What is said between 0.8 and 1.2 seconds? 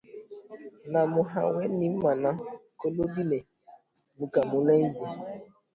na